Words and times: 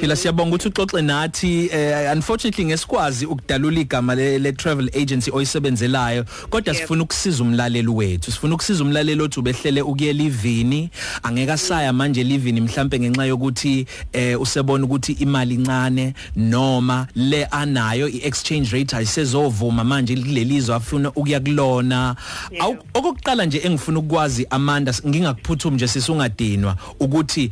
Phela 0.00 0.16
siyabonga 0.16 0.56
ukuthi 0.56 0.68
uxoxe 0.68 1.02
nathi 1.02 1.70
uh, 1.72 2.12
unfortunately 2.12 2.64
ngesikwazi 2.64 3.26
ukudalula 3.26 3.80
igama 3.80 4.14
le, 4.14 4.38
le 4.38 4.52
travel 4.52 4.90
agency 4.94 5.30
oyisebenzelayo 5.30 6.24
kodwa 6.50 6.74
Yep. 6.74 6.82
sifuna 6.82 7.02
ukusiza 7.02 7.42
umlaleli 7.42 7.88
wethu 7.88 8.32
sifuna 8.32 8.54
ukusiza 8.54 8.84
umlaleli 8.84 9.22
othi 9.22 9.40
ubehlele 9.40 9.82
ukuyela 9.82 10.22
ivini 10.22 10.90
angeke 11.22 11.52
asaya 11.52 11.92
manje 11.92 12.24
livini 12.24 12.60
mhlambe 12.60 12.98
ngenxa 13.00 13.24
yokuthi 13.24 13.86
eh, 14.12 14.40
usebona 14.40 14.84
ukuthi 14.84 15.12
imali 15.12 15.54
incane 15.54 16.14
noma 16.36 17.06
le 17.14 17.44
anayo 17.44 18.08
iexchange 18.08 18.70
rate 18.72 18.96
ayisezovuma 18.96 19.84
manje 19.84 20.16
kulelizwe 20.16 20.74
afuna 20.74 21.08
ukuya 21.10 21.40
kulona. 21.40 22.16
Awu- 22.60 22.78
okokuqala 22.94 23.46
nje 23.46 23.58
engifuna 23.64 23.98
ukwazi 23.98 24.46
Amanda 24.50 24.94
ngingakuphuthumi 25.08 25.74
nje 25.76 25.88
sisungadinwa 25.88 26.76
ukuthi 27.00 27.50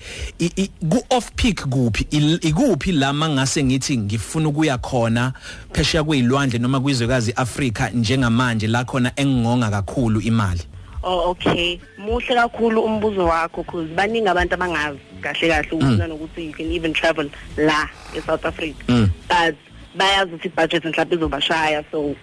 ku 0.89 1.05
off 1.11 1.31
peak 1.37 1.69
kuphi 1.69 2.07
ikuphi 2.41 2.93
la 2.93 3.13
mangase 3.13 3.65
ngithi 3.65 3.99
ngifuna 3.99 4.49
ukuya 4.49 4.79
khona 4.79 5.33
phesheya 5.73 6.05
kwezilwandle 6.05 6.59
noma 6.59 6.81
kwizwekazi 6.81 7.33
Africa 7.37 7.91
njengamanje 7.95 8.67
la 8.67 8.85
khona 8.85 9.13
engingonga 9.17 9.71
kakhulu 9.71 10.21
imali 10.21 10.61
Oh 11.07 11.31
okay. 11.31 11.79
Muhle 11.99 12.35
kakhulu 12.35 12.83
umbuzo 12.83 13.27
wakho 13.27 13.63
because 13.63 13.89
baningi 13.91 14.29
abantu 14.29 14.55
abangazi 14.55 14.99
kahle 15.21 15.49
kahle 15.49 15.71
ukuthi 15.71 15.99
nanokuthi 15.99 16.47
you 16.47 16.53
can 16.53 16.73
even 16.73 16.93
travel 16.95 17.31
la 17.57 17.89
eSouth 18.15 18.45
Africa. 18.45 18.85
Mm. 18.89 19.11
But 19.29 19.57
bayazi 19.97 20.33
ukuthi 20.33 20.49
budget 20.49 20.85
mhlawumbe 20.85 21.17
izobashaya 21.17 21.85
so 21.91 22.17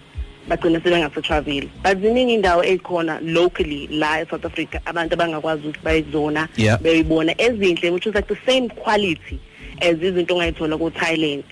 bagcina 0.48 0.80
sebengase 0.80 1.22
travel. 1.22 1.68
But 1.82 1.98
ziningi 1.98 2.34
indawo 2.34 2.64
ezikhona 2.64 3.20
locally 3.22 3.86
la 3.86 4.20
eSouth 4.20 4.44
Africa 4.44 4.80
abantu 4.84 5.14
abangakwazi 5.14 5.68
ukuthi 5.68 5.84
bayizona 5.84 6.48
Yeah. 6.56 6.78
beyibona 6.78 7.40
ezinhle 7.40 7.90
which 7.92 8.06
is 8.06 8.14
like 8.14 8.26
the 8.26 8.38
same 8.46 8.68
quality 8.68 9.38
as 9.80 9.96
izinto 9.98 10.34
ongayithola 10.34 10.78
ku 10.78 10.90
Thailand. 10.90 11.44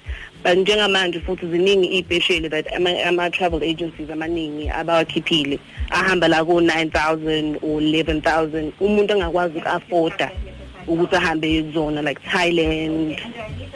But 0.43 0.59
njengamanje 0.59 1.21
futhi 1.21 1.47
ziningi 1.47 1.89
iy'pesheli 2.01 2.51
that 2.51 2.67
ama- 2.75 3.03
ama-travel 3.05 3.63
agencies 3.63 4.09
amaningi 4.11 4.71
abawakhiphile. 4.71 5.59
Ahamba 5.91 6.29
la 6.29 6.45
ku-9000 6.45 7.59
or 7.63 7.81
11000 7.81 8.73
umuntu 8.81 9.13
angakwazi 9.13 9.59
uku-afforda 9.59 10.31
ukuthi 10.87 11.17
ahambe 11.17 11.63
kuzona 11.63 12.03
like 12.03 12.21
Thailand, 12.23 13.21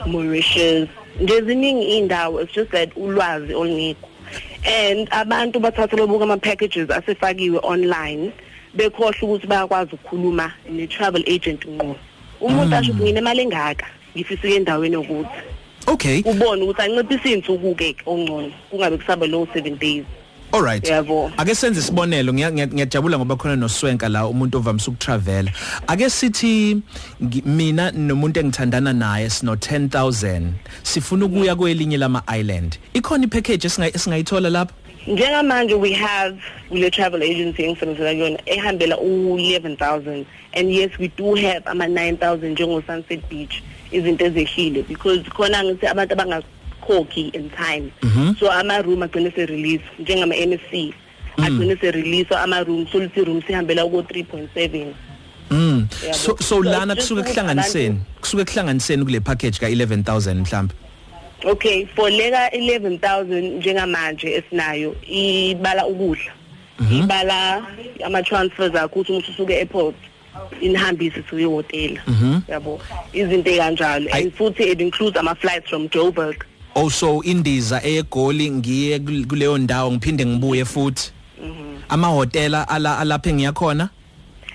Mauritius 0.06 0.88
nje 1.20 1.40
ziningi 1.42 1.84
iy'ndawo. 2.00 2.42
It's 2.42 2.54
just 2.54 2.70
that 2.70 2.94
ulwazi 2.96 3.52
olungekho. 3.54 4.08
And 4.66 5.08
abantu 5.10 5.60
bathatha 5.60 5.96
lobuka 5.96 6.24
ama-packages 6.24 6.88
asefakiwe 6.90 7.60
online 7.62 8.32
bekhohle 8.74 9.20
ukuthi 9.22 9.46
bayakwazi 9.46 9.94
ukukhuluma 9.94 10.52
ne-travel 10.70 11.22
agent 11.28 11.66
ngqo. 11.66 11.96
Umuntu 12.40 12.74
asho 12.76 12.92
ukuthi 12.92 13.04
nginemali 13.04 13.42
engaka. 13.42 13.86
Ngifisa 14.16 14.40
ukuya 14.40 14.56
endaweni 14.56 14.94
yokuthi. 14.94 15.38
Okay. 15.86 16.22
Ubone 16.24 16.62
ukuthi 16.62 16.82
anciphisa 16.82 17.28
iy'nsuku-ke 17.28 17.96
ongcono 18.06 18.50
kungabe 18.70 18.96
kusaba 18.96 19.26
lowo 19.26 19.48
seven 19.54 19.78
days. 19.78 20.04
Alright 20.52 20.84
Yabo. 20.88 21.32
ake 21.36 21.54
senze 21.54 21.80
isibonelo 21.80 22.32
ngiya- 22.32 22.52
ngiya- 22.52 22.66
ngiyajabula 22.74 23.18
ngoba 23.18 23.36
khona 23.36 23.56
noswenka 23.56 24.08
la 24.08 24.26
umuntu 24.26 24.58
ovamise 24.58 24.90
ukutravel 24.90 25.50
ake 25.88 26.10
sithi 26.10 26.80
mina 27.44 27.90
nomuntu 27.90 28.40
engithandana 28.40 28.92
naye 28.92 29.30
sino 29.30 29.54
10000 29.56 30.52
sifuna 30.82 31.24
ukuya 31.26 31.56
kwelinye 31.56 31.96
lama 31.98 32.22
island 32.38 32.78
ikhona 32.94 33.24
ipackage 33.24 33.66
esinga- 33.68 33.94
esingayithola 33.96 34.50
lapha? 34.50 34.74
Njengamanje 35.06 35.74
we 35.74 35.92
have 35.92 36.36
kule 36.68 36.90
travel 36.90 37.22
agency 37.22 37.62
engisebenzela 37.64 38.12
kuyona 38.14 38.38
ehambela 38.46 38.96
u-11,000 38.98 40.24
and 40.54 40.70
yes 40.70 40.90
we 41.00 41.08
do 41.16 41.34
have 41.34 41.62
ama-9,000 41.66 42.50
njengo-sunset 42.54 43.20
beach. 43.28 43.62
Izinto 43.96 44.24
ezehlile 44.24 44.82
because 44.88 45.22
khona 45.36 45.64
ngithi 45.64 45.86
abantu 45.86 46.14
abangakhokhi 46.14 47.34
in 47.34 47.50
time. 47.50 47.92
So 48.38 48.50
ama-room 48.50 49.02
agcine 49.02 49.30
se-release 49.34 49.84
njengama-msc 50.00 50.94
agcine 51.38 51.76
se-release 51.80 52.34
ama-room 52.34 52.86
so 52.92 52.98
lithi 52.98 53.26
room 53.26 53.42
sihambela 53.42 53.90
ku-three 53.90 54.24
point 54.24 54.50
seven. 54.54 54.94
Mm. 55.50 55.88
Yabo. 56.02 56.14
So 56.14 56.36
so 56.36 56.42
So 56.42 56.60
lana 56.60 56.94
kusuke 56.94 57.22
kuhlanganiseni 57.22 57.98
kusuke 58.20 58.44
kuhlanganiseni 58.44 59.04
kule 59.04 59.20
package 59.20 59.58
ka 59.58 59.66
11000 59.66 60.34
mhlambe 60.34 60.74
okay 61.44 61.86
for 61.94 62.10
leka 62.10 62.48
11000 62.48 63.58
njengamanje 63.58 64.34
esinayo 64.34 64.96
ibala 65.06 65.86
ukudla. 65.86 66.32
Ibala 66.92 67.66
ama 68.04 68.22
transfers 68.22 68.74
akho 68.74 69.00
ukuthi 69.00 69.12
umuntu 69.12 69.30
usuke 69.30 69.54
airport 69.54 69.94
inihambise 70.60 71.22
to 71.22 71.38
ihotela 71.38 72.00
yabo 72.48 72.80
izinto 73.12 73.50
ekanjalo 73.50 74.10
Ay- 74.12 74.22
and 74.22 74.32
futhi 74.32 74.62
it 74.72 74.80
includes 74.80 75.16
ama 75.16 75.34
flights 75.34 75.68
from 75.70 75.88
Joburg. 75.88 76.44
Also 76.74 77.22
indiza 77.22 77.82
eyegoli 77.84 78.50
ngiye 78.50 78.98
kul- 78.98 79.26
kuleyo 79.26 79.58
ndawo 79.58 79.90
ngiphinde 79.92 80.26
ngibuye 80.26 80.64
futhi? 80.64 81.10
Ama 81.88 82.06
hotela 82.08 82.68
ala 82.68 82.98
alapha 82.98 83.30
engiyakhona 83.30 83.90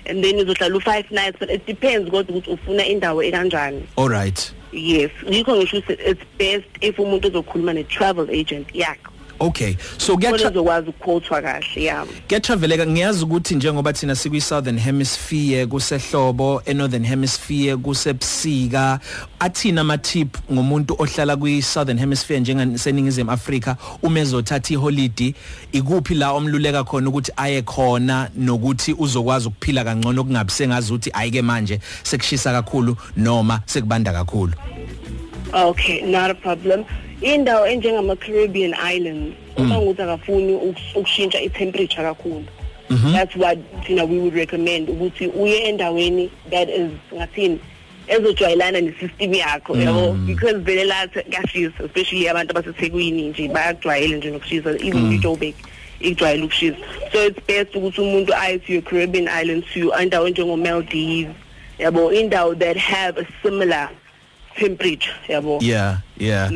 and 0.06 0.24
then 0.24 0.38
izohlala 0.38 0.74
u5 0.76 1.04
nights 1.10 1.38
but 1.38 1.50
it 1.50 1.66
depends 1.66 2.10
kodwa 2.10 2.36
ukuthi 2.36 2.50
ufuna 2.50 2.86
indawo 2.86 3.22
ekanjani. 3.22 3.82
All 3.96 4.08
right. 4.08 4.52
Yes 4.72 5.10
yikho 5.30 5.56
ngisho 5.56 5.76
ukuthi 5.78 5.92
it's 6.10 6.22
best 6.38 6.66
if 6.80 6.98
umuntu 6.98 7.28
ezokhuluma 7.28 7.72
ne 7.74 7.84
travel 7.84 8.28
agent 8.30 8.66
yakhe 8.74 9.09
okay. 9.40 9.76
So 9.98 10.14
ezokwazi 10.14 10.90
ukuquotwa 10.90 11.42
kahle 11.42 11.82
yeah 11.82 12.06
kuyatraveleka 12.28 12.86
ngiyazi 12.86 13.24
ukuthi 13.24 13.54
njengoba 13.54 13.92
thina 13.92 14.16
sikwi 14.16 14.40
southern 14.40 14.78
hemisphere 14.78 15.66
kusehlobo 15.66 16.62
e 16.66 16.74
northern 16.74 17.04
hemisphere 17.04 17.76
kusebusika 17.76 19.00
athina 19.38 19.80
ama 19.80 19.98
tip 19.98 20.36
ngomuntu 20.52 20.94
ohlala 20.98 21.36
kwi 21.36 21.62
southern 21.62 21.98
hemisphere 21.98 22.40
njengaseningizimu 22.40 23.30
Afrika 23.30 23.76
uma 24.02 24.20
ezothatha 24.20 24.74
iholiday 24.74 25.34
ikuphi 25.72 26.14
la 26.14 26.32
omluleka 26.32 26.84
khona 26.84 27.08
ukuthi 27.08 27.32
aye 27.36 27.62
khona 27.62 28.30
nokuthi 28.36 28.94
uzokwazi 28.98 29.48
ukuphila 29.48 29.84
kangcono 29.84 30.24
kungabi 30.24 30.50
sengazi 30.50 30.92
ukuthi 30.92 31.10
ayike 31.12 31.42
manje 31.42 31.80
sekushisa 32.02 32.52
kakhulu 32.52 32.96
noma 33.16 33.60
sekubanda 33.66 34.12
kakhulu? 34.12 34.52
Okay, 35.52 36.02
not 36.02 36.30
a 36.30 36.34
problem. 36.34 36.84
Indawo 37.22 37.66
enjengama 37.66 38.16
Caribbean 38.16 38.74
islands, 38.74 39.36
uma 39.56 39.76
nguthi 39.78 40.02
akafuni 40.02 40.52
ukus- 40.52 40.94
ukushintsha 40.96 41.40
i-temperature 41.40 42.02
kakhulu. 42.02 42.44
That's 43.12 43.36
what 43.36 43.58
you 43.88 43.94
know 43.96 44.04
we 44.06 44.18
would 44.18 44.34
recommend 44.34 44.88
ukuthi 44.88 45.26
uye 45.28 45.68
endaweni 45.68 46.30
that 46.50 46.68
is 46.68 46.90
ngathini 47.14 47.58
ezojwayelana 48.08 48.80
ne-system 48.80 49.32
yakho 49.34 49.76
yabo? 49.76 50.26
Because 50.26 50.54
vele 50.64 50.84
la 50.84 51.06
kuyashisa 51.06 51.84
especially 51.84 52.28
abantu 52.28 52.50
abasethekwini 52.50 53.28
nje 53.28 53.48
bayakujwayele 53.48 54.16
nje 54.16 54.30
nokushisa 54.30 54.70
even 54.70 55.12
iJoburg 55.12 55.54
ikujwayele 56.00 56.42
ukushisa. 56.44 56.76
So 57.12 57.26
it's 57.26 57.38
best 57.46 57.74
ukuthi 57.74 58.00
umuntu 58.00 58.34
aye 58.34 58.58
to 58.58 58.72
your 58.72 58.82
Caribbean 58.82 59.28
islands 59.28 59.66
to 59.74 59.92
indawo 60.02 60.26
enjengo 60.28 60.56
Maldives 60.56 61.34
yabo? 61.78 62.10
Indawo 62.12 62.58
that 62.58 62.76
have 62.76 63.18
a 63.18 63.26
similar 63.42 63.88
temperature 64.60 65.14
yabo? 65.28 65.58
Yeah 65.62 65.98
yeah. 66.20 66.50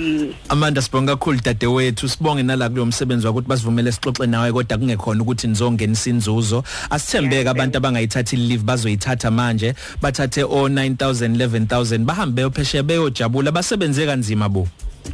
Amanda 0.49 0.83
sibonga 0.83 1.17
kakhulu 1.17 1.41
dadewethu. 1.41 2.09
Sibonge 2.09 2.43
nala 2.43 2.69
kulo 2.69 2.87
msebenzi 2.87 3.27
wakuthi 3.27 3.49
basivumele 3.49 3.93
sixoxe 3.93 4.27
nawe 4.27 4.53
kodwa 4.53 4.79
kungekhona 4.79 5.23
ukuthi 5.23 5.47
nizongenisa 5.47 6.11
inzuzo. 6.11 6.65
Asithembeke 6.91 7.45
Yeah, 7.45 7.51
abantu 7.51 7.77
abangayithathi 7.77 8.37
leave 8.37 8.65
bazoyithatha 8.65 9.31
manje. 9.31 9.75
Bathathe 10.03 10.45
o 10.45 10.69
9000 10.69 11.37
11000 11.37 12.05
bahambe 12.05 12.43
beyophesheya 12.43 12.83
beyojabula. 12.83 13.53
Basebenze 13.53 14.07
kanzima 14.07 14.49
bo. 14.49 14.69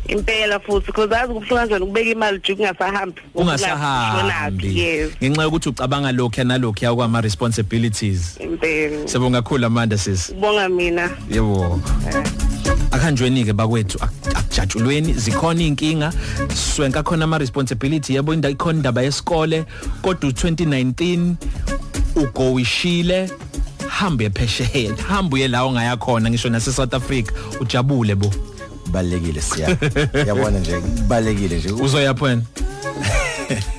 Impela 0.08 0.60
futhi 0.60 0.86
because 0.86 1.10
azi 1.12 1.32
kubuhlungu 1.32 1.56
kanjani 1.56 1.84
ukubeka 1.84 2.10
imali 2.10 2.38
nje 2.38 2.54
kungasahambi. 2.54 3.20
Ungasahambi 3.34 4.78
yes. 4.78 5.10
Ngenxa 5.22 5.42
yokuthi 5.42 5.68
ucabanga 5.68 6.12
lokho 6.12 6.44
nalokho 6.44 6.84
yakwa 6.84 7.04
ama 7.04 7.20
responsibilities 7.20 8.36
impela. 8.40 9.08
Sibonga 9.08 9.42
kakhulu 9.42 9.66
Amanda 9.66 9.98
sis. 9.98 10.30
Ubonga 10.30 10.68
mina. 10.68 11.10
Yebo. 11.30 11.80
Akhanjweni 12.90 13.44
ke 13.44 13.52
bakwethu 13.52 13.98
ak- 13.98 14.36
akujatshulweni 14.38 15.12
zikhona 15.14 15.62
inkinga 15.62 16.12
swenka 16.74 17.02
khona 17.02 17.24
ama 17.24 17.38
responsibility 17.38 18.14
yabo 18.14 18.34
inda 18.34 18.50
ikhona 18.50 18.76
indaba 18.76 19.02
yesikole 19.02 19.64
kodwa 20.02 20.30
u2019 20.30 21.32
ugowishile 22.16 23.30
hambe 23.88 24.30
phesheya 24.30 24.94
hambe 25.08 25.34
uye 25.34 25.48
la 25.48 25.64
ongaya 25.64 25.96
khona 25.96 26.30
ngisho 26.30 26.48
nase 26.50 26.72
South 26.72 26.94
Africa. 26.94 27.30
Ujabule 27.60 28.14
bo. 28.14 28.32
Balekile 28.92 29.40
siya. 29.40 29.76
Yabona 30.26 30.58
nje 30.58 30.80
balekile 31.08 31.56
nje. 31.58 31.70
Uzoya 31.72 32.14
phela 32.14 32.42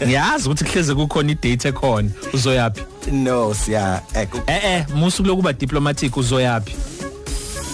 ngiyazi 0.05 0.49
ukuthi 0.49 0.63
kuhleze 0.65 0.95
kukhona 0.95 1.31
idate 1.31 1.67
ekhona. 1.67 2.09
Uzoyapi 2.33 2.81
no 3.11 3.53
siya 3.53 4.01
eh 4.15 4.27
eh 4.47 4.65
eh 4.65 4.85
musu 4.95 5.23
lokuba 5.23 5.53
diplomatic 5.53 6.17
uzoyapi 6.17 6.75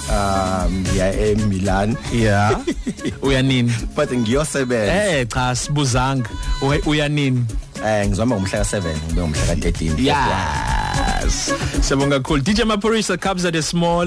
um 0.09 0.85
ya 0.97 1.11
eMilan. 1.13 1.97
Yeah 2.13 2.51
uya 3.25 3.41
nini 3.41 3.71
but 3.95 4.09
ngiyosebenza 4.09 4.93
eh 5.19 5.25
cha 5.27 5.55
sibuzanga. 5.55 6.29
Uya- 6.61 6.81
uya 6.87 7.09
nini 7.09 7.45
eh 7.85 8.07
ngizoma 8.07 8.35
ngomhla 8.35 8.59
ka7 8.59 8.81
ngibe 8.81 9.21
ngomhla 9.21 9.41
ka13 9.55 9.99
yeah 10.03 11.23
yes. 11.23 11.53
Siyabonga 11.81 12.19
kakhulu. 12.19 12.41
DJ 12.43 12.61
Maphorisa 12.63 13.17
Cubs 13.19 13.45
at 13.45 13.53
the 13.53 13.61
small. 13.61 14.05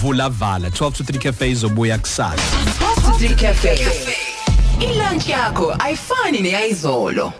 Vula 0.00 0.30
vala. 0.30 0.70
12 0.70 0.94
to 0.96 1.02
3 1.04 1.18
cafe 1.18 1.50
izobuya 1.50 1.98
kusasa. 1.98 2.42
Coffee 2.78 3.34
Cafe. 3.34 3.86
Ilunch 4.80 5.28
yakho 5.28 5.74
ayifani 5.78 6.40
neyizolo. 6.40 7.32